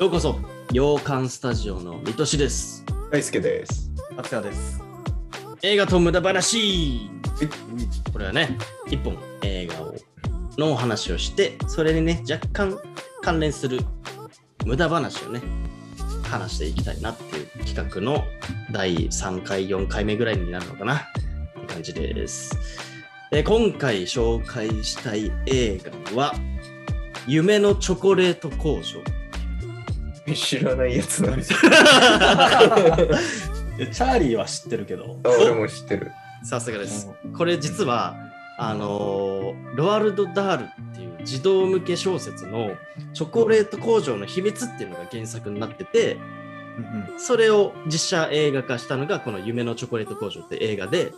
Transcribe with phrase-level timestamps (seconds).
[0.00, 0.40] ようこそ、
[0.72, 2.84] 洋館スタジオの水戸市です。
[3.12, 3.92] 大輔です。
[4.16, 4.82] あつやです。
[5.62, 7.08] 映画と無駄話
[8.12, 9.94] これはね、一本映画を
[10.58, 12.76] のお話をして、それにね、若干
[13.22, 13.82] 関連する
[14.66, 15.40] 無駄話をね、
[16.24, 18.24] 話していきたいなっていう企画の
[18.72, 21.00] 第3回、4回目ぐらいになるのかなっ
[21.68, 22.58] て感じです。
[23.30, 25.78] で今回紹介したい映
[26.12, 26.34] 画は、
[27.28, 29.13] 夢のチョコレート工場。
[30.32, 31.58] 知らないやつなんですよ。
[31.60, 35.18] チャーリーは知ってるけど。
[35.24, 36.10] あ俺も知ってる。
[36.42, 37.10] さすがです。
[37.36, 38.16] これ実は、
[38.58, 42.70] あのーロワルド・ダールっていう児童向け小説の
[43.12, 46.16] チョコレート工場の秘密っていうのが原作になってて、
[47.18, 51.12] それを実写映画化したのがこの夢のチョコレート工場って映画で、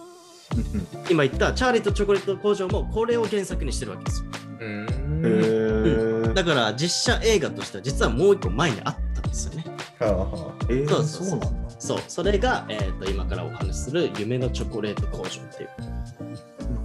[1.11, 4.27] 今言ったチャーリーとチョコレート工場もこれを原作にしてるわけですよ。
[4.61, 5.76] うへん。
[6.43, 9.65] ーだから実写映画としては実はもう一個前にあったんですよね。
[9.99, 11.41] はあはえーそうそうそう
[11.79, 11.99] そう。
[12.09, 15.71] それが、えー、と今からお話しする夢のチョコレート工場っていう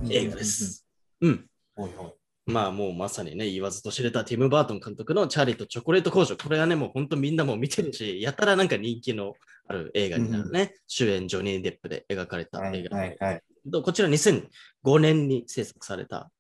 [0.10, 0.44] 映画で。
[0.44, 0.86] す。
[1.22, 1.46] うん。
[1.76, 2.14] はいはい。
[2.46, 6.36] まあもうまさにね、言わずと知れたティム・バートン監督のチャーリーとチョコレート工場。
[6.36, 9.34] これはね、もう本当みんなもう見てるし、やたらなんか人気の
[9.68, 10.74] ある映画になるね。
[10.88, 12.98] 主演ジョニー・デップで描かれたはい映画。
[12.98, 13.42] はいはい。
[13.84, 16.32] こちら2005年に制作された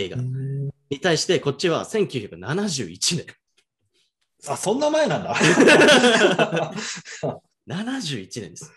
[0.00, 0.16] 映画
[0.90, 3.26] に対して、こっちは1971年。
[4.48, 5.34] あ、そんな前なんだ。
[7.68, 8.72] 71年です。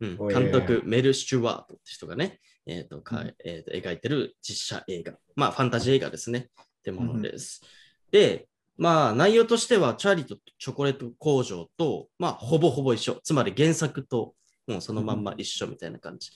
[0.00, 5.14] うん監督、メル・スチュワートって人がね、えーとかえーと描いてる実写映画。
[5.36, 6.50] まあ、ファンタジー映画ですね。
[6.58, 7.62] ってものです。
[8.10, 13.18] で、まあ、内容としては、チャーリーとチョコレート工場と、まあ、ほぼほぼ一緒。
[13.24, 14.34] つまり原作と、
[14.66, 16.30] もうそのまんま一緒みたいな感じ。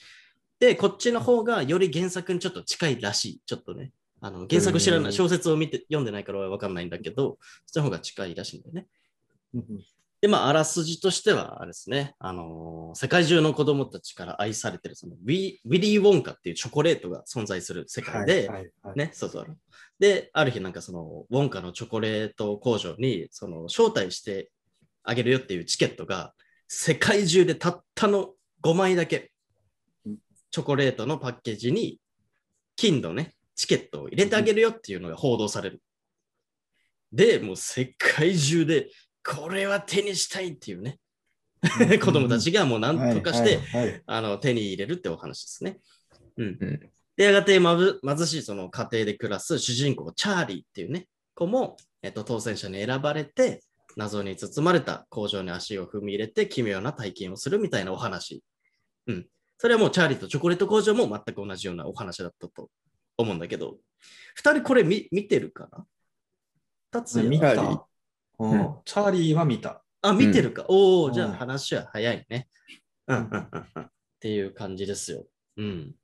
[0.58, 3.40] で、こっちの方がより原作にちょっと近いらしい。
[3.44, 3.92] ちょっとね。
[4.20, 5.12] あの原作知らない、うん。
[5.12, 7.36] 小説を見て読んでないからわかんないんだけど、そっ
[7.72, 8.86] ちの方が近いらしいんだよね。
[10.20, 19.46] で、まあ、あらすじとしては、あれですね、あのー世界中の子供たちから愛されてる、そのウィウィリー・ウォンカっていうチョコレートが存在する世界で、はいはいね、そうそう。
[19.98, 24.50] で、ある日、なんかその、ウォンカのチョコレート工場に、その、招待して
[25.04, 26.34] あげるよっていうチケットが、
[26.66, 29.32] 世界中でたったの5枚だけ、
[30.50, 31.98] チョコレートのパッケージに、
[32.76, 35.82] 金のね、チケットを入れてあげるよっていうのが報道される。
[37.12, 38.88] で、もう世界中で、
[39.22, 40.98] これは手にしたいっていうね、
[42.02, 45.78] 子供たちがもう何とかして、はいはいはいあの手に入れるってお話ですね。
[46.38, 46.58] うん。
[46.58, 53.62] うんで、やがて貧しいその家庭で暮らす主人公、チャーリーっていうね、子も、えっと、当選者に選ばれて、
[53.94, 58.42] 謎に包まれた工場に足を踏み入れて、奇妙な体験をするみたいなお話。
[59.06, 59.26] うん。
[59.58, 62.70] それはもうチャーリーとチョコレート工場も全く同じようなお話だったと
[63.20, 63.78] 思うんだけど、
[64.34, 65.86] 二人これ見見てるかな？
[66.90, 67.52] 達也見た。
[68.38, 69.84] うんチャーリーは見た。
[70.02, 70.64] あ、見てるか。
[70.68, 72.48] おお、うんじゃあ話は早いね。
[73.06, 73.88] うんうんうんうんっ
[74.20, 75.24] ていう感じですよ。
[75.56, 75.94] うん。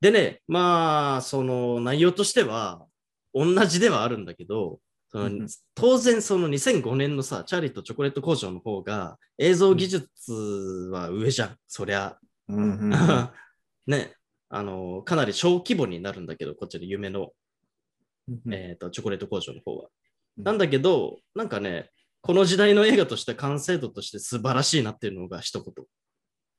[0.00, 2.86] でね、まあ、その内容としては
[3.32, 10.32] 同じではあるんだけど、その当然その2005年のさ、チャーリーとチョコレート工場の方が映像技術
[10.92, 12.18] は上じゃん、そりゃ。
[12.48, 12.90] うんうん
[13.86, 14.14] ね、
[14.50, 17.30] あの、かなり小規模になるんだけど、こっちの夢の、
[18.28, 19.88] うんえーとチョコレート工場の方は。
[20.36, 20.44] うん。
[20.44, 21.90] なんだけど、なんかね、
[22.20, 25.84] この時代の映画として完成度として素晴らしいなっていうのが一言。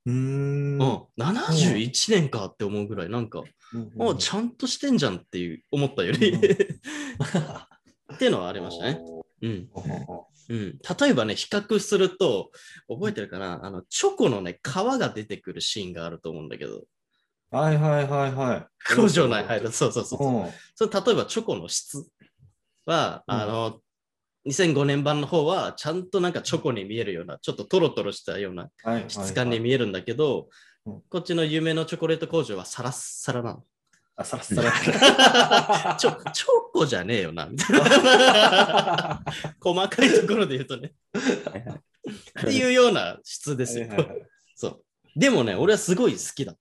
[0.06, 0.82] うーん。
[0.82, 3.44] うん、71年かって思うぐらい、なんか、
[3.74, 6.42] うんあちゃんとしてんじゃんっていう思ったより、うん
[8.14, 9.00] っていうのはありましたね。
[9.42, 9.70] うん。
[10.50, 12.52] うん、例えばね、比較すると、
[12.90, 13.66] 覚えてるかな？
[13.66, 16.84] あの、チョコのね、皮が出てくるシーンがあると思うんだけど、
[17.52, 18.96] はいはいはいはい。
[18.96, 19.72] 工場内入る。
[19.72, 20.28] そうそうそうそう。
[20.28, 22.08] うんそれ例えばチョコの質
[22.86, 23.80] は、うんあの、
[24.48, 28.70] 2005年版の方は、ちゃんとなんかチョコに見えるような、ちょっとトロトロしたような
[29.08, 30.48] 質感に見えるんだけど、
[30.86, 33.64] うんこっちの夢のチョコレート工場はサラッサラなの。
[34.16, 34.72] あ、さらさら。
[35.96, 39.24] チョチョコじゃねえよな、みたいな。
[39.60, 40.94] 細かいところで言うとね。
[42.40, 43.88] っていうような質ですよ。
[44.56, 44.84] そう。
[45.16, 46.54] でもね、俺はすごい好きだ。
[46.54, 46.56] う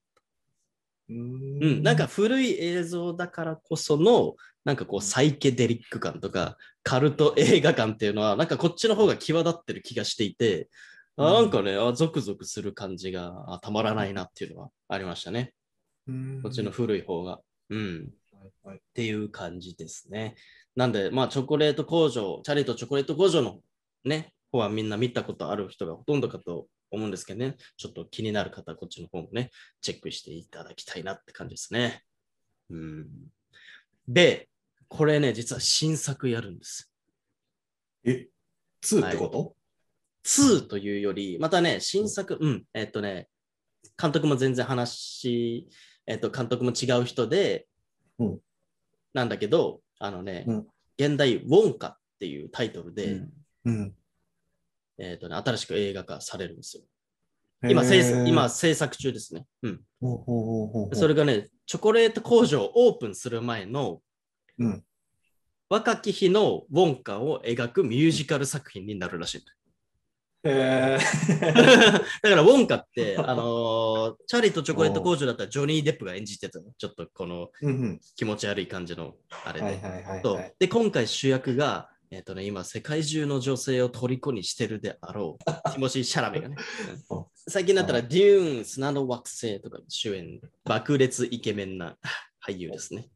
[1.11, 10.69] うんん、なんか古い映像だからこその、なんかこうサイケデリック感とか、カルト映画感っていうのは、なんかこっちの方が際立ってる気がしていて、
[11.17, 15.53] あうんなんかね、あゾクゾクする感じがあたまらないなっていうのはありましたね。
[16.41, 17.39] こっちの古い方が。
[17.69, 18.09] うん。
[18.31, 20.35] はいはいっていう感じですね。
[20.75, 23.59] なんで、まあ、チョコレート工場、チャリとチョコレート工場の
[24.03, 29.49] ね、方はみんな見たことある人がほとんどかと思うんですけどね、ちょっと気になる方はこっちの方もね、
[29.81, 32.03] チェックしていただきたいなって感じですね。
[32.69, 33.07] うん。
[34.07, 34.49] で、
[34.87, 36.91] これね、実は新作やるんです。
[38.03, 38.27] え
[38.83, 39.55] 2ってこと、
[40.25, 43.29] 2というより、またね、新作、うん、えっとね、
[44.01, 45.67] 監督も全然話、
[46.07, 47.67] えっと、監督も違う人で、
[48.19, 48.39] うん
[49.13, 50.67] なんだけど、あのね、うん
[50.97, 53.31] 現代ウォンカっていうタイトルで、うん
[53.65, 53.95] うん。
[55.01, 56.83] えっとね、新しく映画化されるんですよ。
[57.69, 59.45] 今、制作今制作中ですね。
[59.63, 59.81] うん。
[60.93, 64.01] それがね、チョコレート工場をオープンする前の、
[64.57, 64.83] うん
[65.69, 69.45] 若き日のウォンカを描くミュージカル作品になるらしい。
[70.43, 70.97] へ
[71.39, 76.73] だからウォンカって、あのーチャーリーとチョコレート工場だったらジョニー・デップが演じてたの。
[76.77, 77.51] ちょっとこの。
[78.17, 79.15] 気持ち悪い感じの
[79.45, 80.53] あれで。
[80.59, 86.57] で、今回主役が、えっ、とね、今世界中の女性を虜にしてるであろう、 ティモシー・シャラメがね。
[87.47, 91.97] 最近だったら、デューン、砂の惑星とか主演、爆裂イケメンな
[92.45, 93.09] 俳優ですね。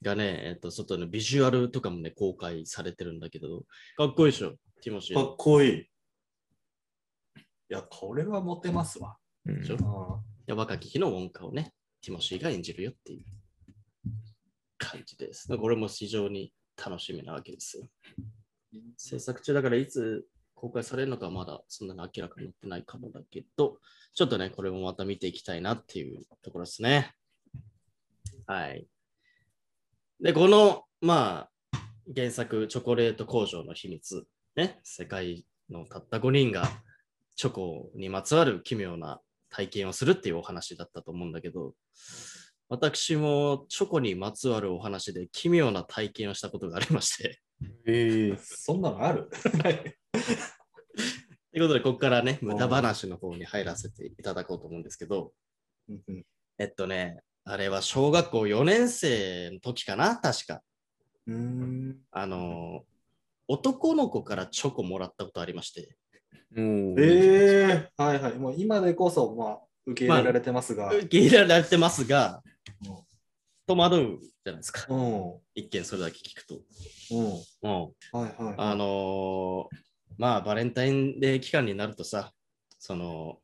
[0.00, 3.66] がね、えっ、と、外のビジュアルとかもね、公開されてるんだけど、
[3.96, 5.16] かっこいいでしょ、ティモシー。
[5.16, 5.80] かっこいい。
[5.80, 5.84] い
[7.68, 9.18] や、これはモテますわ。
[9.44, 10.22] うんでしょ？
[10.46, 13.24] いや若き日のウォンカをね、ティモシーが演じるよっていう
[14.78, 15.48] 感じです。
[15.56, 16.52] これも非常に
[16.84, 17.88] 楽しみなわけですよ。
[18.96, 20.24] 制作中だからいつ
[20.54, 23.78] 公開されるのかはまだそんなに明らかになってないかもだけど、
[24.14, 27.14] ちょっとね、これもまた見ていきたいなっていうところですね。
[28.46, 28.86] はい。
[30.20, 31.78] で、この、まあ、
[32.14, 36.68] 原作、チョコレート工場の秘密、ね、世界のたった5人が
[37.36, 41.74] チョコにまつわる奇妙な体験をするっていうお話だったと思うんだけど、
[42.70, 47.40] 私もチョコにまつわるお話で奇妙な体験をしたことがありまして、
[47.84, 49.28] えそんなのある？
[51.52, 55.32] ということで、ここからね、無駄話の方に入らせていただこうと思うんですけど、
[55.88, 56.24] うんうん。
[56.58, 60.62] えっとね、あれは小学校4年生の時かな、確か。
[61.26, 61.96] うーん。
[62.12, 62.84] あの、
[63.48, 68.02] 男の子からチョコもらったことありまして、ー、ええ。
[68.02, 68.34] はいはい。
[68.38, 70.94] もう今でこそ、まあ、受け入れられてますが。
[70.94, 72.52] 受け入れられてますがうん、
[73.70, 74.86] 戸惑うじゃないですか。
[74.88, 75.34] うん。
[75.54, 76.56] 一見それだけ聞くと。
[77.12, 77.26] うん。
[77.62, 78.54] うんはいはい。
[78.56, 79.76] あのー
[80.18, 82.32] まあ、バレンタインデー期間になるとさ、
[82.78, 83.38] その、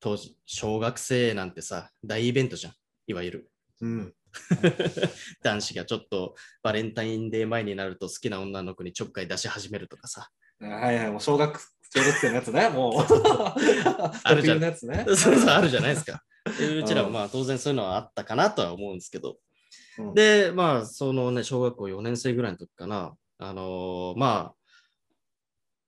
[0.00, 2.72] 当時、小学生なんてさ、大イベントじゃん、
[3.06, 3.50] いわゆる。
[3.80, 4.14] うん。
[5.44, 10.30] 男子がちょっとバレンタインデー前になると好きな女の子にちょっかい出し始めるとかさ。
[10.58, 11.10] はいはい。
[11.10, 11.60] もう小学
[11.94, 12.68] 小学生のやつね。
[12.70, 12.94] もう。
[14.24, 15.04] あるじゃん 特有のやつね。
[15.06, 16.24] そうそう、あるじゃないですか。
[16.58, 19.30] でうちらもまあ当然そういうのはあったかなとは思うんですけど。
[19.30, 23.14] うんで、まあ、そのね、小学校4年生ぐらいの時かな。
[23.38, 24.54] あのーまあ、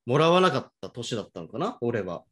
[0.06, 2.22] もらわなかった年だったのかな、俺は。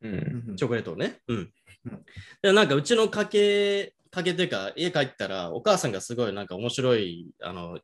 [0.00, 0.56] うん。
[0.56, 1.20] チョコレートをね。
[1.28, 1.52] うん
[1.84, 2.04] うん。
[2.40, 7.78] で、なんかうちの家系、家系というか、家帰ったら、お母さんがすごいなんか面白い、あの、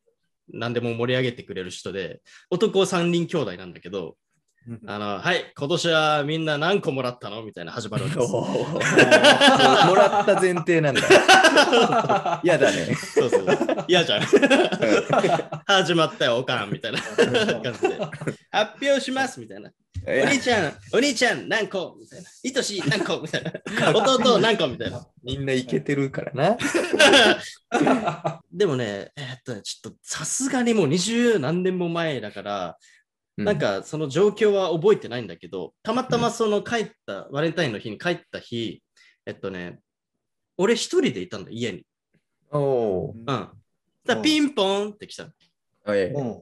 [0.51, 4.15] 何でも盛り上げてくれる人で、男3人兄弟なんだけど、うん
[4.85, 8.31] あの、はい、今年はみんな何個もらったのみたいな始まるわけです。
[8.31, 11.01] もらった前提なんだ。
[12.43, 12.95] 嫌だね。
[12.95, 13.45] そうそう。
[13.87, 14.21] 嫌じゃん。
[15.65, 17.99] 始まったよ、おかんみたいな感じで。
[18.51, 19.71] 発表しますみたいな。
[20.05, 22.29] お兄ちゃん、お兄ちゃん何個みたいな。
[22.43, 23.51] いとし何個みたいな。
[23.95, 25.05] 弟何個みたいな。
[25.23, 26.57] みんないけてるからな。
[28.51, 32.77] でもね、えーっとね、ちょっとさすがにもう二十何年も前だから、
[33.43, 38.83] なんかその状況は覚えてないんだけど、たまたまその帰った、バレンタインの日に帰った日、
[39.25, 39.79] えっとね、
[40.57, 41.85] 俺一人でいたんだ、家に。
[42.51, 43.25] うん、おーうん。
[44.05, 45.31] だピンポンって来たの。
[45.87, 46.41] ええうん。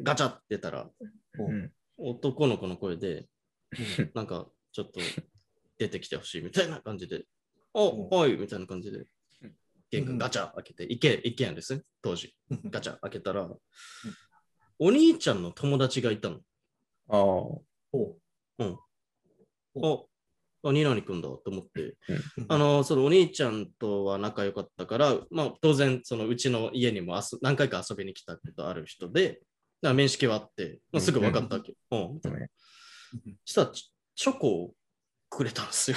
[0.00, 0.88] ガチャって出たら、
[1.38, 1.72] うん
[2.04, 3.28] 男の子の声で、
[4.14, 5.00] なんかちょっと
[5.78, 7.26] 出てきてほしいみたいな感じで、
[7.74, 9.06] お、はいみたいな感じで、
[9.90, 12.34] 玄関ガチャ開けて、一軒一軒家ですね、当時。
[12.70, 13.48] ガチャ開けたら、
[14.84, 16.38] お兄ちゃんの友達がいたの。
[17.08, 17.16] ああ。
[17.16, 17.62] お
[19.76, 20.08] お、
[20.64, 21.94] あ、ニナニ君だと思って、
[22.36, 29.40] うんあの、そのお兄ちゃんとは仲良かったから、まあ当然、そのうちの家にも遊何回か遊びに来たことある人で、
[29.82, 31.76] だ面識はあって、まあ、すぐ分かったわけ。
[31.92, 32.00] うん。
[32.00, 32.20] うん
[33.44, 34.74] したらチ、チョコを
[35.30, 35.96] くれたんですよ。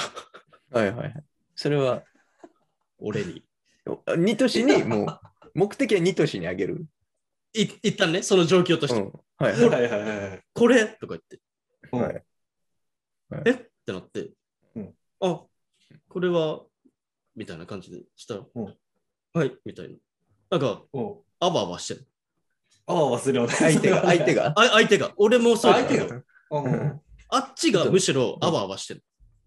[0.70, 1.24] はいはいはい。
[1.56, 2.04] それは、
[3.00, 3.44] 俺に。
[4.16, 5.20] 二都市にもう、
[5.56, 6.86] 目的は二都市にあげる？
[7.62, 9.14] い一旦ね、その状況として、うん。
[9.38, 10.30] はいはいはい。
[10.30, 10.42] はい。
[10.54, 11.40] これとか言って、
[11.92, 12.24] うんはい
[13.46, 13.52] え？
[13.52, 14.30] ってなって、
[14.76, 15.42] うんあ、
[16.10, 16.62] これは、
[17.36, 18.74] みたいな感じでしたら、うん
[19.34, 19.96] はい、みたいな。
[20.52, 22.08] なんか、おあばあばしてる。
[22.88, 24.54] ああ、忘れよう相手が、相手が？
[24.60, 26.62] あ相手が、俺もそうだけど相手が？
[26.62, 27.02] うん。
[27.30, 29.04] あっちがむしろあばあばしてる。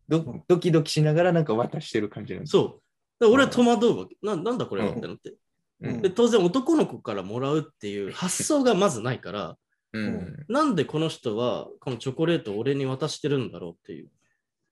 [0.09, 2.50] ドドキドキしながらなんか渡してる感じなんです。
[2.50, 2.81] そ
[3.21, 3.25] う。
[3.25, 4.17] で俺は戸惑うわけ。
[4.23, 4.91] ななんだこれは？
[4.91, 5.35] うんってなって。
[5.80, 6.02] うん。
[6.02, 9.56] で当然男の子からもらうっていう発想がまずないから、
[9.92, 10.44] うん。
[10.49, 14.11] なんでこの人はこのチョコレートを俺に渡してるんだろうっていう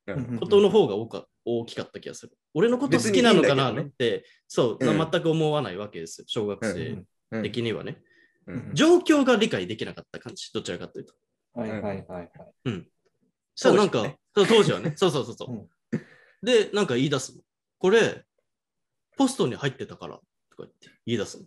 [0.08, 0.38] うん。
[0.38, 2.32] ことの方が多か大きかった気がする。
[2.54, 3.72] 俺のこと好きなのかな？
[3.72, 3.90] 別にいいね。
[3.92, 4.98] って、そう、うん。
[5.10, 7.98] 全く思わないわけですよ、小学う生うん的にはね。
[8.46, 8.70] うん。
[8.75, 11.14] 状況が理解できなかった感じ、どちらかというと。
[11.54, 12.30] はいはいはいはい。
[13.54, 13.90] そしたらなん。
[13.90, 14.54] か、当時はね。
[14.54, 16.46] そう当時はね、 そうそうそうそう。
[16.46, 17.42] で、なんか言い出すの。
[17.78, 18.25] これ、
[19.16, 20.20] ポストに入ってたから
[20.56, 21.44] とか言って言い出すの？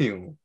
[0.00, 0.36] うん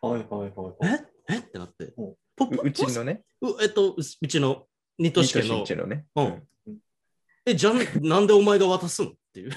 [0.00, 1.04] はいはいはいはい。
[1.28, 1.34] え？
[1.34, 1.38] え？
[1.38, 1.92] ってなって。
[1.96, 4.66] うんポううちのね、うえっと、ううちの
[4.98, 6.04] ニトシケののね。
[6.14, 6.42] うん
[7.46, 9.10] え、じゃん、なんでお前が渡すの？
[9.10, 9.52] っていう。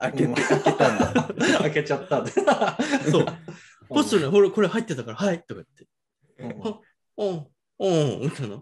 [0.00, 1.28] 開けて、開けたんだ。
[1.60, 2.26] 開けちゃった。
[3.08, 3.26] そう。
[3.88, 5.86] ポストに、ほら、これ入ってたから、はいとか言って。
[6.38, 6.80] うん
[7.16, 7.46] うん、
[7.78, 8.58] うん、みたいな。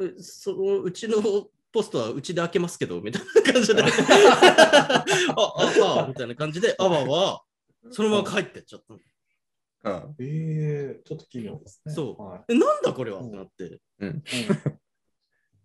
[0.00, 1.16] えそのうちの
[1.72, 3.82] ポストはうちで開けますけど、みたいな感じで。
[3.82, 5.04] あ、
[5.36, 7.42] あ、あ、みたいな感じで、あわは、
[7.90, 8.98] そのまま帰ってっちゃったの。
[8.98, 9.02] うん
[10.18, 11.92] ええちょっと奇妙ですね。
[11.94, 13.20] そうはいえ、なんだこれは？
[13.20, 14.22] うんってなって、うん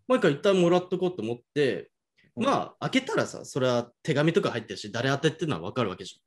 [0.08, 1.90] 毎回一旦もらっとこうと思って、
[2.36, 6.22] うんまあ、開けたらさ、それは手紙とか入ってるし、誰宛てっていうのは分かるわけじゃん。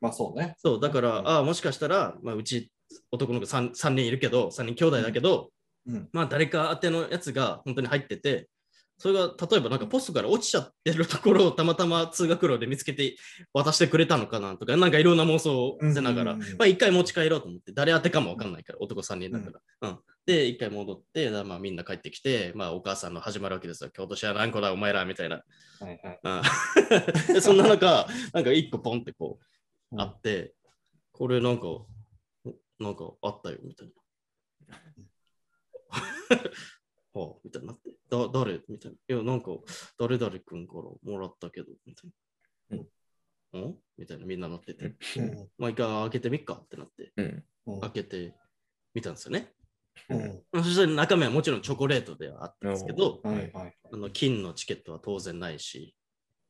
[0.00, 0.54] まあそうね。
[0.58, 2.70] そう、だから、うんああ、もしかしたら、まあ、うち
[3.10, 5.50] 男の子 3, 3人いるけど、3人兄弟だけど、
[5.86, 6.08] うん。
[6.12, 8.48] まあ、誰か宛てのやつが本当に入ってて、
[9.02, 13.16] それが例えばなんかポストから落ちちゃってるところをたまたま通学路で見つけて
[13.52, 19.88] 渡してくれたのかなとか、なんかいろんな妄想をしながら、まあ一回持ち帰ろうと思って、誰宛てかもわかんないから、男3人だから。
[19.90, 23.90] うんで、一回戻って、だまあ、みんな帰ってきて、まあ、お母さんの始まるわけですよ。
[23.92, 25.42] 今日年は何個だ、お前らみたいな。
[25.80, 26.42] はいは
[27.34, 27.40] い。
[27.42, 29.40] そんな中、なんか一個ポンってこ
[29.90, 30.54] う、うんあって、
[31.10, 31.66] これなんか、
[32.78, 34.78] なんかあったよみたいな。
[37.14, 38.60] はあ、みたいになって、だ誰？
[38.68, 38.96] みたいな。
[39.14, 39.50] いや、なんか、
[39.98, 42.10] 誰々君からもらったけど、みたい
[42.70, 42.78] な。
[43.54, 43.74] うん。
[43.98, 44.94] みたいな、みんななってて。
[45.16, 45.48] うん。
[45.58, 47.44] まあ、一回開けてみっかってなって、うん。
[47.66, 47.80] うん。
[47.80, 48.34] 開けて
[48.94, 49.52] みたんですよね。
[50.08, 50.42] うん。
[50.54, 53.76] そして中身はもちろんチョコレートではあったんですけど、はいはい。
[53.92, 55.94] あの金のチケットは当然ないし、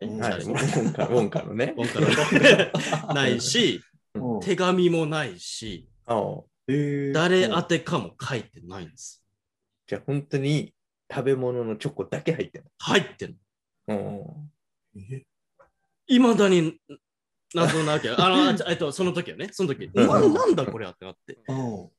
[0.00, 1.74] ウ誰もォンカウォンカのね。
[1.76, 3.80] ウォンカのないし、
[4.14, 4.40] うん。
[4.40, 9.24] 手紙もないし、誰宛てかも書いてないんです。
[9.92, 10.72] じゃあ本当に
[11.12, 13.36] 食べ物のチョコだけ入ってる入ってる。
[16.06, 16.80] いまだに
[17.54, 18.08] 謎なわけ。
[18.08, 18.14] よ。
[18.16, 21.36] あの、あえっと、その時はね、その時、うんななんだこれはってなって。
[21.46, 21.90] うん。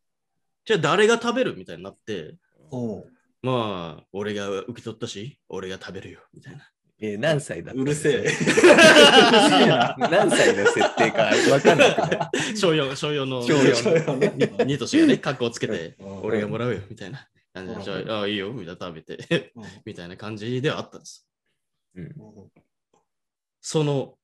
[0.66, 2.34] じゃあ誰が食べるみたいになって、
[2.72, 3.04] うん。
[3.44, 6.68] まあ、俺が受け取ったし、俺が食べるよ、みたいな。
[7.00, 8.32] えー何歳だうるせえ。
[10.00, 12.20] 何歳の設定か分かんなくなる。
[12.58, 13.76] 小4、小4の小四。
[13.76, 14.34] そうよね。
[14.66, 16.22] にニトシがね、格好つけて、うん。
[16.24, 19.64] 俺がもらうよ、みたいな感じで、うんじゃあ、あいいよ、みたいな食べて、うん。
[19.86, 21.28] みたいな感じではあったんです。
[21.96, 22.04] うん。
[22.04, 22.52] うん。
[23.62, 24.18] その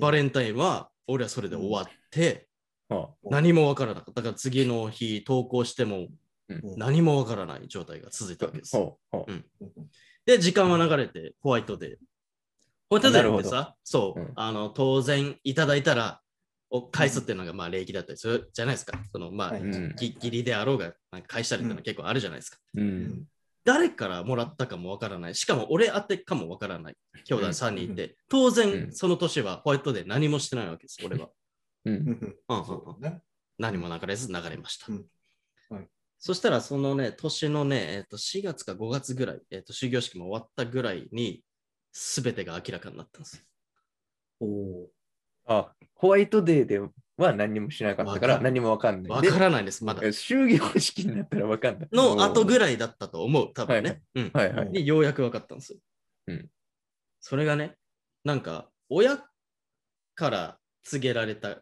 [0.00, 2.48] バレンタインは、俺はそれで終わって、
[2.88, 3.08] あ。
[3.24, 4.20] 何もわからなかった。
[4.20, 6.08] だから次の日投稿しても
[6.48, 6.76] うん。
[6.76, 8.76] 何もわからない状態が続いたわけです。
[8.76, 9.44] ほうん。
[10.24, 11.98] で、時間は流れてホワイトデー。
[12.88, 14.32] ホワイトデーってさ、そう、うん。
[14.34, 16.20] あの、当然いただいたら、
[16.70, 19.00] を返すっていうのがまあ礼儀だったりするじゃないですか。
[19.10, 22.58] そのまあ、はいうんぎギリであろうがなんか返したりっていうのは結構あるじゃないですか。
[22.74, 23.24] うん
[23.64, 25.34] 誰からもらったかもわからない。
[25.34, 26.96] しかも俺宛てかもわからない。
[27.24, 31.28] 兄弟3人いて、当う然んその年はホワイトデー何もしてないわけです、俺は。
[31.84, 33.20] うんうんうんうんうんうんそうだね。
[33.58, 34.86] 何も流れず流れました。
[34.90, 35.04] うん
[35.68, 35.88] はい
[36.20, 41.44] そしたら、そのね、年のね、えっと4月か5月ぐらい、えっと終業式も終わったぐらいに、
[41.92, 43.46] すべてが明らかになったんです。
[44.40, 44.90] おお
[45.48, 46.78] あホワイトデーで
[47.16, 49.10] は何もしなかったからわかん何も分かんない。
[49.10, 50.12] わからないです、まだで。
[50.12, 51.88] 終業式になったら分かんない。
[51.92, 54.02] の後ぐらいだったと思う、多分ね。
[54.14, 54.72] うんはいはい。
[54.72, 55.78] で、ようやく分かったんですよ。
[56.28, 56.48] うん
[57.20, 57.74] それがね、
[58.24, 59.18] なんか、親
[60.14, 61.58] から告げられた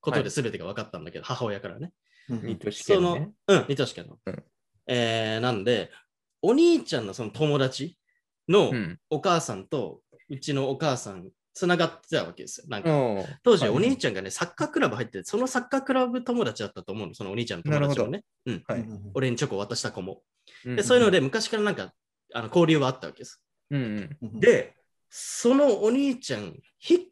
[0.00, 1.92] ことで全てが分かったんだけど、母親からね。
[2.28, 3.32] ニトシその、ケのね。
[3.48, 4.18] うん、似たしけの。
[4.24, 4.44] うん
[4.86, 5.90] えーなんで、
[6.42, 7.98] お兄ちゃんのその友達
[8.48, 8.98] のうん。
[9.10, 12.66] お母さんとうちのお母さん、つながってたわけですよ。
[12.68, 12.88] なんか
[13.42, 18.24] 当時、はいお兄ちゃんがね、サッカークラブ入ってて、そのサッカークラブ友達だったと思うの、そのお兄ちゃんの友達もね。
[18.46, 18.62] うん。
[18.66, 20.22] はい俺にチョコ渡した子も。
[20.64, 21.92] うんで、そういうので、昔からなんか、
[22.34, 23.42] あの交流はあったわけです。
[23.70, 24.40] うんうん。
[24.40, 24.74] で、
[25.10, 26.54] そのお兄ちゃん、引っ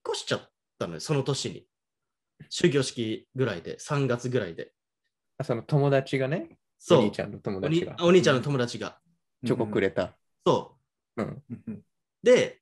[0.09, 1.66] 越しちゃったのよ、その年に。
[2.49, 4.73] 終業式ぐらいで、3月ぐらいで。
[5.37, 6.99] あその友達がね、そう。
[7.00, 8.99] お兄ちゃんの友達がお兄ちゃんの友達が。
[9.44, 10.16] チョコくれた。
[10.47, 10.76] そ
[11.16, 11.42] うん。
[11.50, 11.82] うんうんう。
[12.23, 12.61] で、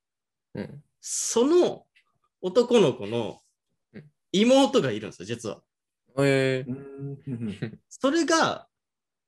[0.55, 0.83] うん。
[1.11, 1.87] その
[2.43, 3.41] 男の子の
[3.95, 5.63] うん妹がいるんですよ、実は。
[6.19, 6.77] えうん
[7.27, 8.69] うんうんそれが、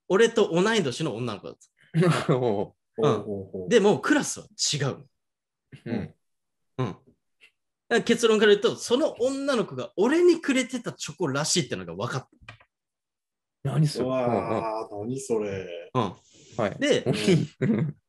[0.06, 2.34] 俺と同い年の女の子だった。
[2.34, 5.06] うでも、クラスは違う。
[5.87, 6.14] ー
[6.78, 6.96] うん。
[7.88, 8.02] うん。
[8.02, 12.54] 結論から言うと、その女の子が俺にくれてたチョコらしいってのが分かった。
[13.62, 15.90] 何そうれわー、何それ。
[15.94, 16.02] うん。
[16.02, 16.12] うん
[16.58, 16.76] はい。
[16.78, 17.06] で、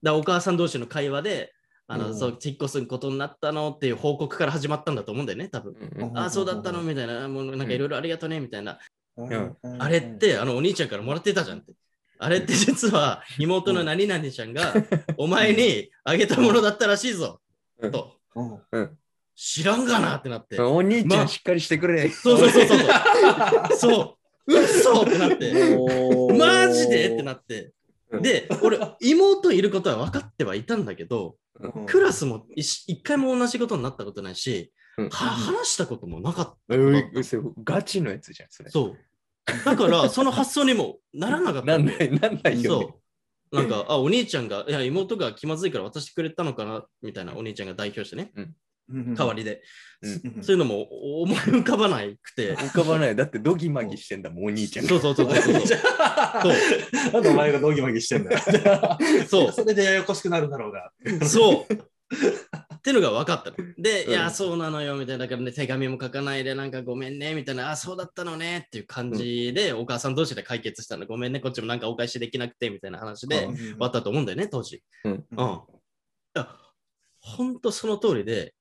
[0.03, 1.53] だお母さん同士の会話で、
[1.88, 5.75] あの、うんそう、引っ越すことになったのっていう報告から始まったんだと思うんだよね、多分。
[5.97, 8.79] うんああ、そうだったのみたいな、もうなんかいろいろありがとうね、みたいな。
[9.17, 11.73] うんあれっ、て、あの、お兄ちゃんからもらってたじゃんって。
[12.23, 14.75] あれって実は妹の何々ちゃんが
[15.17, 17.41] お前にあげたものだったらしいぞ、
[17.79, 18.15] うんと。
[19.35, 20.61] 知らんがなってなって。
[20.61, 22.07] お兄ちゃまんしっかりしてくれ。
[22.09, 22.88] そうそうそうそうそう。
[23.75, 24.53] そう。
[24.53, 25.77] 嘘ってなって。
[26.38, 27.73] マジでってなって。
[28.11, 38.72] うんで、俺、妹いることは分かってはいたんだけど、うんクラスも一一回も同じことになったことないし、うんは話したこともなかっううそガチのやつじゃん、それた。。
[38.72, 38.98] そう。
[39.65, 41.86] だから、その発想にもならなかったなん。
[41.86, 42.86] ない、なんないよ、ね。
[42.86, 43.01] そ
[43.51, 43.55] う。
[43.55, 48.31] なんか、あ、お兄ちゃんが、いや、妹が気まずいから渡してくれたのかな、みたいな、お兄ちゃんが代表してね、
[49.15, 49.55] 代わりで。
[49.55, 49.62] うん
[50.41, 52.55] そういうのも思い浮かばないくて。
[52.55, 53.15] 浮かばない。
[53.15, 54.89] だってドギマギしてんだもん、お兄ちゃんが。
[54.89, 55.77] そうそうそうそうそう。
[57.13, 58.39] なんでお前がドギマギしてんだよ。
[59.27, 60.91] そう それでややこしくなるだろうが。
[61.27, 61.74] そう。
[62.75, 63.57] ってのが分かったの。
[63.77, 65.25] で、うんいや、そうなのよ、みたいな。
[65.25, 67.71] だからね、手紙も書かないで、なんかごめんね、みたいな。
[67.71, 71.05] あ、そうだったのね、っていう感じで、お母さん同士で解決したの。
[71.05, 74.83] ごめんね、こっちもなんかお返しできなくて、みたいな話で、うん終わったと思うんだよね、当時。
[75.05, 75.19] うんうん。
[75.19, 75.50] い
[76.33, 76.57] や、
[77.19, 78.55] ほんとその通りで、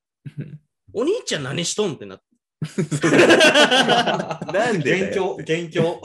[0.92, 2.24] お兄ちゃん何しとんってなって。
[4.52, 6.02] なんでだ元よ凶、元凶。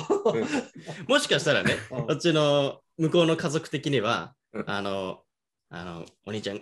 [1.07, 2.05] もしかしたらね、うん。
[2.05, 4.63] うちの向こうの家族的には、うん。
[4.69, 5.23] あの、
[5.69, 6.61] あの、お兄ちゃん、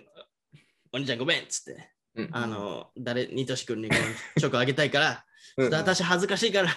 [0.92, 2.28] お兄ちゃんごめんっつって、うん。
[2.32, 5.24] あの、誰、ニトシ君にチョコあげたいから、
[5.56, 5.70] うん。
[5.70, 6.76] ちょっと私恥ずかしいから、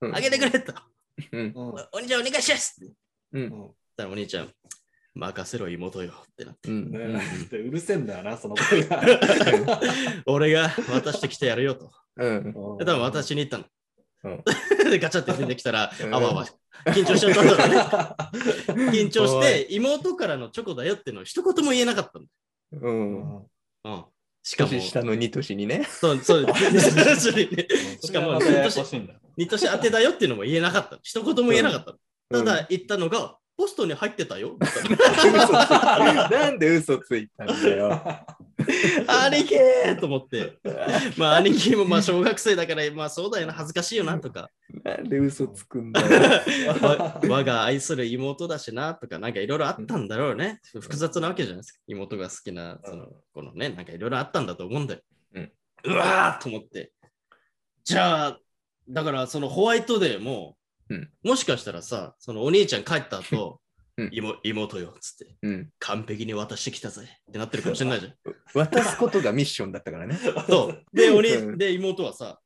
[0.00, 0.16] うん。
[0.16, 0.74] あげてくれと。
[1.54, 2.92] おお兄ちゃんお願いしますって。
[3.32, 3.74] うん。
[3.96, 4.52] たらお兄ちゃん、
[5.16, 6.70] 任せろ妹よってなって。
[6.70, 9.02] うんうるせえんだよな、 その声が。
[10.26, 11.90] 俺が渡してきてやるよと。
[12.16, 12.44] うん
[12.78, 13.64] で多分私に言ったの。
[14.24, 14.28] う
[14.88, 16.46] んで、 ガチャって出てきたら、うんあわあわ、
[16.86, 18.90] 緊張しちゃったんだろうね。
[18.92, 22.26] 緊張して、妹からのチョコだよっていうのを一言も言えなかったの。
[22.72, 24.04] うんうん。
[24.42, 25.56] しかも、年下の2年？
[25.56, 25.86] にね。
[25.88, 26.52] そう、そう、しか
[27.00, 28.70] も、それがまたやや
[29.36, 30.98] 二年当てだよっていうのも言えなかった。
[31.02, 31.92] 一言も言えなかった。
[31.92, 31.98] うん
[32.28, 34.56] ただ言ったのが、ポストに入ってたよ。
[36.30, 38.02] なんで嘘ついたんだよ。
[39.06, 40.58] 兄貴ーと思って。
[41.16, 44.50] まあ兄貴もまあ小学生だから、まあそうだよな、恥ずかしいよなとか。
[44.84, 46.72] なんで嘘つくんだよ。
[46.82, 50.60] わ我が愛する妹だしなとか、なんかいろいろあったんだろうね。
[50.78, 51.80] 複雑なわけじゃないですか。
[51.86, 55.00] 妹が好きな、その、このね、なんかいろいろあったんだと思うんだよ。
[55.34, 55.52] うん
[55.84, 56.92] うわーと思って。
[57.84, 58.40] じゃあ、
[58.88, 60.56] だからそのホワイトデーも、
[60.90, 63.60] うんもしかしたらさ、そのお兄ちゃん帰った後、
[63.96, 65.70] うん妹妹よっつって、うん。
[65.78, 68.14] 完璧に渡してきたぜってなってるかもしれないじゃん。
[68.52, 70.18] 渡すことがミッションだったからね。
[70.46, 70.84] そう。
[70.92, 72.38] で、お兄うんで妹はさ、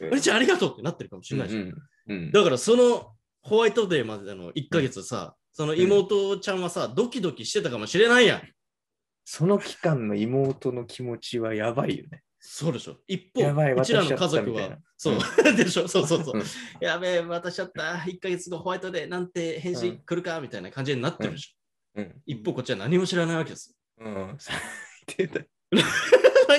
[0.00, 1.72] お兄ちゃんありがとうってなってるかもしれないじゃん
[2.08, 8.42] うんだからそのホワイトデーまでの1ヶ月さ、その妹ちゃんはさ、ドキドキしてたかもしれないやん。
[9.24, 12.22] その期間の妹の気持ちはやばいよね。
[12.48, 12.96] そうでしょ。
[13.08, 13.42] 一方、
[13.74, 15.18] うちらの家族はそう、
[15.56, 16.38] でしょ、そうそうそう。
[16.38, 16.44] うん。
[16.80, 17.94] やべえ、渡しちゃった。
[17.94, 22.00] 1ヶ月後ホワイトデーなんて返事来るか、みたいな感じになってるでしょ。
[22.00, 22.22] うん。
[22.24, 23.76] 一方、こっちは何も知らないわけです。
[23.98, 24.14] うん。
[24.14, 24.36] なん。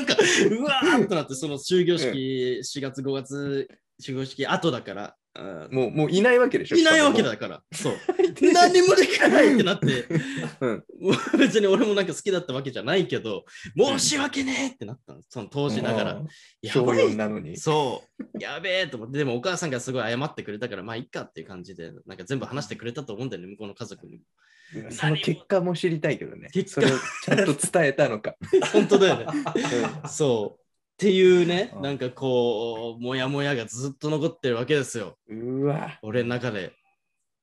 [0.06, 0.18] か、
[0.52, 3.70] うわーっとなって、その終業式、4月、5月、
[4.02, 5.12] 終業式後だから、うん
[5.72, 7.30] もう、もういないわけでしょいないわけだ。
[7.30, 7.94] だから、そう。
[8.54, 10.06] 何もできないってなって、
[10.62, 10.84] うん
[11.38, 13.46] 別に俺もなんか好きだったわけじゃないけど、
[13.78, 16.14] 申し訳ねえってなったの、その当時ながら。
[16.14, 16.28] うん
[16.64, 17.58] 小やばい4なのに。
[17.58, 18.04] そ
[18.36, 24.24] う、やべえと思って、でもお母さんがすごい謝ってくれたから、まあいいかっていう感じで、なんか全部話してくれたと思うんだよね、向こうの家族にも。
[24.90, 26.50] その結果も知りたいけどね。
[26.52, 28.36] 結果それをちゃんと伝えたのか。
[28.74, 29.26] 本当だよね。
[30.10, 30.67] そう。
[30.98, 36.00] っていうねう、んなんかこう、もやもやがずっと残ってるわけですよ、うわ。
[36.02, 36.74] 俺の中で。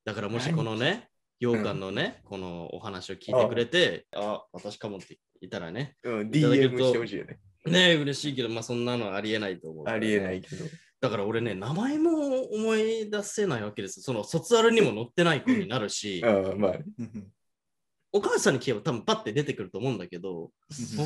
[0.04, 7.38] だからもしこのね、羊羹のね、このお話を聞いてくれて、あ私かもって言ったらね、うん、DM としてほしいよね。
[7.66, 9.88] ねえ、嬉しいけど、まあそんなのはありえないと思う。
[9.88, 10.64] ありえないけど。
[11.00, 14.00] だから俺ね、名前も思い出せないわけです。
[14.02, 16.72] その卒アルにも載ってない子になるし、ああ、まあ、
[18.16, 20.52] お母さんに聞けば多分パッて出てくると思うんだけど、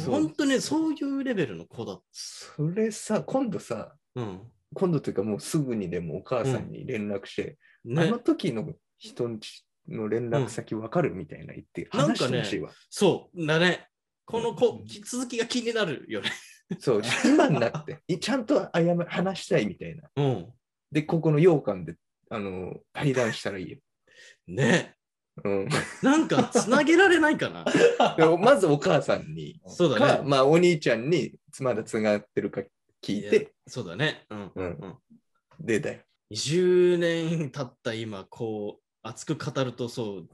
[0.07, 1.99] 本当にそういうレベルの子だ。
[2.12, 4.40] それさ、今度さ、うん。
[4.75, 12.71] 今度というかもうすぐにでもお母さんに連絡して、あねの、時の人んちの連絡先わかるみたいな言って、なんかね話してほしいわ。
[12.90, 13.88] そうだね。
[14.27, 16.31] この子、続きが気になるよね。
[16.79, 20.11] そう、今になって、いちゃんと謝る話したいみたいな。
[20.14, 20.53] うん。
[20.92, 21.94] で、ここの羊羹で、
[22.29, 23.79] あの、対談したらいいよ。
[24.47, 24.97] ね。
[25.44, 25.68] うん、
[26.03, 27.64] なんかつなげられないかな。
[28.38, 30.29] まずお母さんに、そうだか、ね。
[30.29, 32.62] まあお兄ちゃんにまだつながってるか
[33.03, 34.27] 聞いやて、そうだね。
[34.31, 34.53] うん。
[34.55, 34.98] うんうん
[35.61, 36.01] でだよ。
[36.33, 40.29] 20年経った今、こ熱く語るとそう、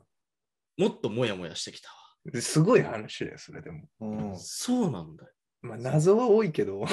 [0.76, 2.40] もっともやもやしてきたわ。
[2.40, 3.84] すごい話だよ、それでも。
[4.00, 5.30] うんそうなんだよ。
[5.62, 6.84] まあ、謎は多いけど、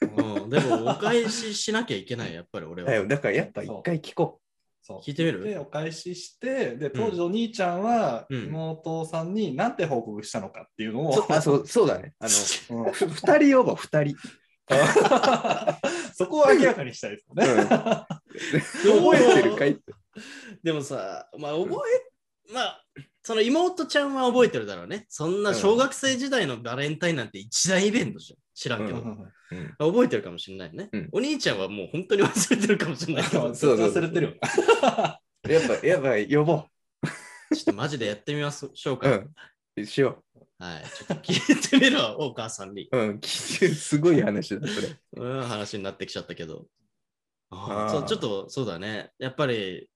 [0.00, 3.06] うん、でも、お返ししなきゃいけない、やっぱり俺は。
[3.06, 4.40] だからやっぱ一回聞こ
[4.82, 5.44] そう聞いてみる？
[5.44, 11.24] で、お返しして、で、当時お兄ちゃんはうん妹さんに何て報告したのかっていうのを、う。
[11.32, 12.14] あ、そう、そうだね。
[12.18, 14.16] あの、う んふ二人呼ぼう、二人。
[16.14, 17.46] そこを明らかにしたいですよね。
[17.46, 17.68] うん
[19.12, 19.92] 覚えてるかいって。
[20.62, 21.82] でもさ、まあ、覚
[22.48, 22.84] え、まあ、
[23.24, 25.06] その妹ちゃんは覚えてるだろうね。
[25.08, 28.38] そんな小学生時代のバレンタインなんて一大イベントじゃん。
[28.54, 29.02] 知らんけど。
[29.78, 34.34] 覚えてるかもしれないね、うんお兄ちゃんはもう本当に忘れてるかもしれないけど、ちそう忘れてるよ。
[35.48, 36.66] やっぱ、やっぱ呼ぼょ
[37.60, 38.98] っとマジでやってみましょうう。
[38.98, 39.22] か。
[39.76, 39.86] うん。
[39.86, 40.22] しよ
[40.58, 40.84] はい。
[40.84, 42.88] ちょっと聞いてみるわ、お母さんに。
[42.90, 42.96] う。
[42.96, 43.18] うん。
[43.18, 44.96] 聞いてるすごい話だ、それ。
[45.16, 46.66] うん、話になってきちゃったけど。
[47.50, 49.10] ああそうちょっとそうだね。
[49.18, 49.88] やっぱり、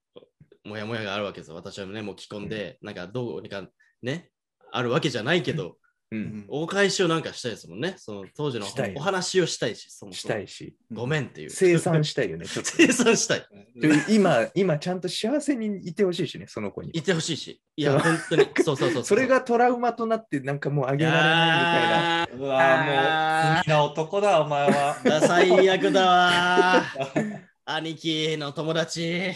[0.67, 1.55] もやもやがあるわけですよ。
[1.55, 3.67] 私はね、もう着込んで、なんかどうにか
[4.01, 4.29] ね、
[4.71, 5.77] あるわけじゃないけど、
[6.09, 6.45] うん。
[6.47, 7.95] お返しをなんかしたいですもんね。
[7.97, 10.77] その当時のお話をしたいし、そもそもしたいし。
[10.91, 11.49] ごめんっていう。
[11.49, 12.45] 生産したいよね。
[12.47, 13.45] 生産したい。
[13.75, 16.91] で今、今ちゃんと幸せにいてほしいしね、その子に。
[16.91, 17.61] いてほしいし。
[17.75, 18.47] いや、本当に。
[18.63, 19.03] そうそうそうう。
[19.03, 22.47] それがトラウマとなって、なんかもうあげられないみたいな。
[22.47, 25.01] うわもう、不義な男だ、お前は。
[25.05, 27.36] あ最悪だわー。
[27.69, 29.31] 兄貴の友達。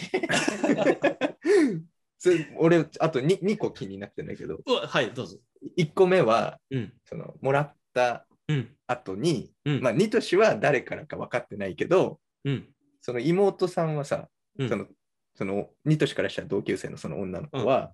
[2.56, 5.38] 俺、あと 2, 2個気になってんだけど、はい、どうぞ。
[5.76, 6.94] 1個目は、うん。
[7.04, 8.74] そのもらったうん。
[8.86, 9.80] 後に、うん。
[9.82, 12.68] まあ、ニトシは誰からか分かってないけど、うん。
[13.02, 14.86] その妹さんはさ、うんその、
[15.34, 17.92] そのニトシからしたら同級生のその女の子は、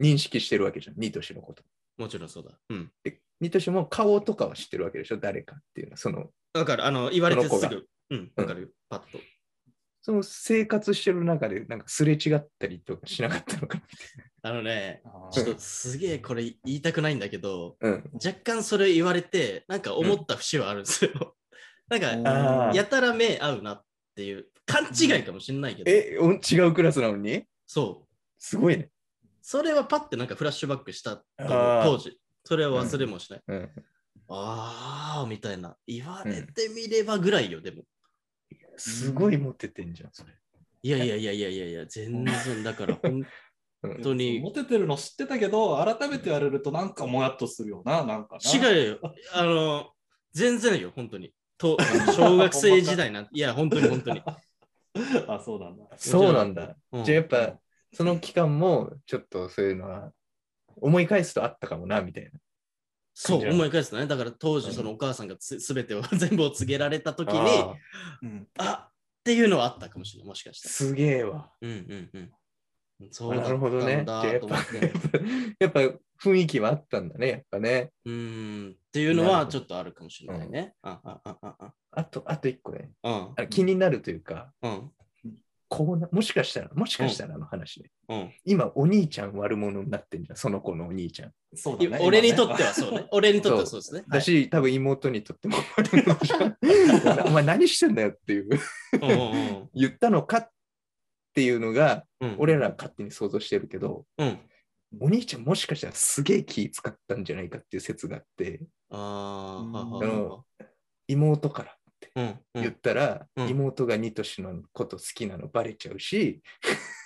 [0.00, 1.62] 認識してるわけじゃん、ニトシのこと。
[1.98, 2.58] もちろんそうだ。
[2.70, 2.90] うん。
[3.04, 5.96] で、ニトシも顔とかは知ってるわけでしょ、誰かっていうのは。
[5.98, 7.86] その、だから、あの、言われてすぐ。
[8.10, 8.68] うん、わかるよ。
[8.88, 9.18] パッと。
[10.04, 13.80] その生活してる中で、なんかすれ違ったりとかしなかったのか
[14.42, 17.90] あのね、あちょっとすげえこれ言いたくないんだけど、な。
[17.90, 18.10] うん。
[18.14, 21.36] 若干それ言われて、なんか思った節はあるんですよ。
[21.88, 23.84] なんか、あーやたら目合うなっ
[24.16, 27.44] ていう、勘違いかもしれないけど、え、お違うクラスなのに？
[27.66, 28.14] そう。
[28.38, 28.90] すごいね。
[29.40, 32.18] それはパッてなんかフラッシュバックした当時。
[32.44, 33.42] それは忘れもしない。
[33.46, 33.70] うん。
[34.28, 35.76] ああ、みたいな。
[35.86, 37.84] 言われてみればぐらいよ、でも。
[38.76, 40.32] すごいモテてんじゃん、それ。
[40.84, 43.24] いやいやいやいやいやいや、全然だから本
[43.84, 48.68] うん当にモテてるの知ってたけど、改めて言われるとなんかもやっとするよな、なんかな。
[48.68, 48.98] 違うよ。
[49.32, 49.90] あの、
[50.32, 51.32] 全然よ、本当に。
[51.58, 51.76] と
[52.16, 54.22] 小学生時代なんて、 いや、本当に本当に。
[55.28, 55.84] あ、そうなんだ。
[55.96, 56.76] そうなんだ。
[56.92, 57.58] うんじゃあやっぱ、
[57.92, 60.12] その期間も、ちょっとそういうのは、
[60.76, 62.30] 思い返すとあったかもな、みたいな。
[63.14, 64.06] そう、思い返すね。
[64.06, 67.74] だから当時、うんそのお母さんがす すべてを 全部を告げられたときに、あ
[68.22, 68.48] うん。
[68.58, 68.92] あっ
[69.24, 70.72] ていうのはあったかもしれない、もしかしたら。
[70.72, 71.50] すげえわ。
[71.60, 72.32] うんうんうん。
[73.10, 73.92] そうだなるほどね。
[73.92, 74.92] やっぱだと思って。
[75.58, 75.80] やっぱ
[76.22, 77.90] 雰囲気はあったんだね、やっぱね。
[78.04, 78.76] うん。
[78.78, 80.74] っていうのはちょっとあるかもしれないね。
[80.82, 82.92] ああああああと、あと一個ね。
[83.02, 84.92] ああ気になるというか、うん。
[85.74, 87.90] こうな、もしかしたら、もしかしたらの話ね。
[88.10, 88.30] うん。
[88.44, 91.32] 今、お兄ちゃん悪者になってんじゃん、その子のお兄ちゃん。
[91.54, 91.98] そうだね。
[92.02, 92.68] 俺にとっては。
[92.68, 93.06] はそうね。
[93.10, 94.04] 俺にとってはそうですね。
[94.06, 98.50] だし、多分妹にとっても悪者じゃんお前何してんだよっていう、
[98.92, 100.50] うんうん言ったのかっ
[101.32, 102.36] ていうのが、うん。
[102.38, 104.38] 俺ら勝手に想像してるけど、うん。
[105.00, 110.44] お兄ちゃんもしかしたらすげえ気使ったんじゃないかっていう説があって、ああ、ははあの
[111.08, 111.76] 妹から
[112.14, 112.62] うんうん。
[112.62, 116.42] 言っいたら、うん妹がニトシのこと好きなのバレちゃうし、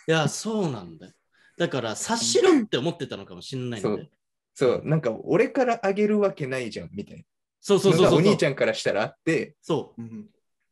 [0.06, 1.12] や、そうなんだよ。
[1.58, 4.06] だから、察しろって思ってたのかもしれないんだよ。
[4.54, 7.24] そう、なんか俺からあげるわけないじゃんみたい
[7.60, 8.18] そうそうそうそう。
[8.18, 10.02] お兄ちゃんからしたらあって、そう。
[10.02, 10.26] うん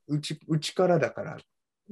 [0.07, 1.39] うちうちからだから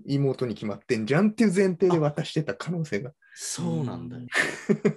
[0.07, 3.13] 妹に決まってんじゃんっていう前提で渡してた可能性が。
[3.35, 4.27] そうなんだよ。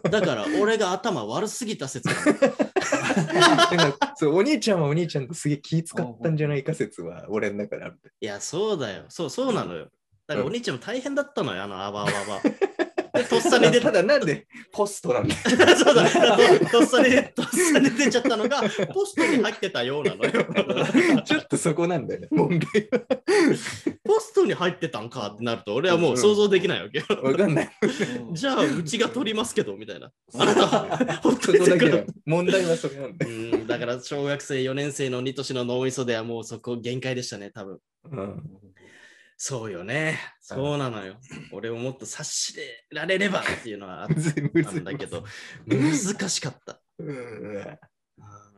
[0.09, 2.09] だから、俺が頭悪すぎた説
[3.75, 7.99] なんかそうお兄ちゃんはお兄ちゃんとすげえ気使ったんじゃないか説は俺の中である。
[8.21, 9.05] いや、そうだよ。
[9.09, 9.89] そう、そうなのよ。
[10.27, 12.41] だから、お兄ちゃんも大変だったのよ、あの、あばあばあば。
[13.15, 13.91] で、 とっさに出たた。
[13.91, 15.41] だなんでポストなんだよ
[15.75, 16.09] そうだ、
[16.59, 18.61] と とっさに、とっさに出ちゃったのが、
[18.93, 20.31] ポストに入ってたようなのよ。
[21.23, 22.99] ちょっとそこなんだよね、問題は。
[24.03, 27.05] ポストに入ってたんかってなると、俺はもう想像できないわけよ。
[27.21, 27.69] わかんない。
[28.33, 30.11] じゃあ、うちが取りますけど、みたいな。
[30.37, 32.03] あなた、ほっといそこだ。
[32.25, 33.57] 問題はそれなんだうよ。
[33.57, 37.79] ん、だから、小学生4年生の2年の脳みそではもうそこ限界でしたね、多分。
[38.11, 38.43] うん
[39.37, 40.19] そうよね。
[40.39, 41.17] そうなのよ。
[41.51, 42.55] 俺をもっと察し
[42.91, 45.23] られればっていうのはあったんだけど、
[45.65, 46.79] 難しかった。
[46.99, 47.79] うん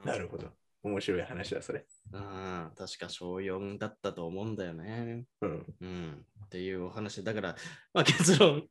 [0.05, 0.47] なるほど。
[0.83, 1.85] 面白い話だ、それ。
[2.13, 5.23] うん、確か小4だったと思うんだよね。
[5.41, 5.65] うん。
[5.81, 6.25] うん。
[6.45, 7.55] っていうお話だから、
[7.93, 8.63] まあ、結論、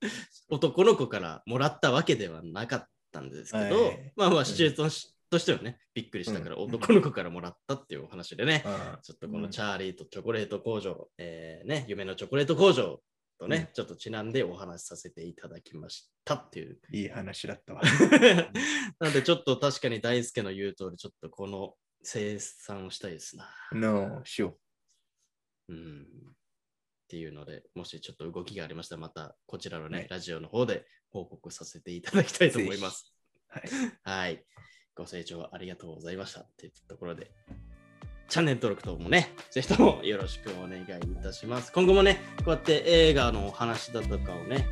[0.49, 13.01] 男の子からもらったわけではなかったんですけど、はいまあまあ、シチュエーションとしてはね、びっくりしたから、うん男の子からもらったっていうお話でね、あちょっとこのチャーリーとチョコレート工場、えーね、夢のチョコレート工場
[13.39, 16.79] とね、うんちょっとちなんでお話しさせていただきましたっていう。
[16.93, 17.83] いい話だったわ。
[18.99, 23.51] なので、ちょっと確かに大輔の言う通り、ちょっとこの生産をしたいですな。
[23.73, 24.59] の、しよ
[25.69, 26.07] うん。
[27.07, 33.13] っていうので、もしちょっと動きがありましたら、またこちらのね、はいラジオの方で報告させていただきたいと思います。
[33.49, 33.63] はい。
[34.03, 34.45] はい。
[34.97, 36.41] ご清聴ありがとうございました。
[36.59, 37.31] というところで、
[38.29, 41.71] チャンネル登録等もね、ぜひともよろしくお願いいたします。
[41.73, 44.67] 今後もね、こうやって映画のお話だとかをね、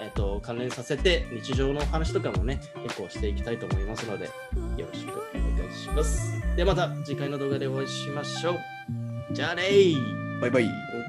[0.00, 4.26] えっと関連させて、日常のお話とかもね、結構していきたいと思いますので、
[4.76, 6.40] よろしくお願いします。
[6.56, 8.58] ではまた次回の動画でお会いしましょう。
[9.32, 11.03] じゃあねーバイバイ。